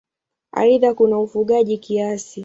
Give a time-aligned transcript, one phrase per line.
[0.51, 2.39] Aidha kuna ufugaji kiasi.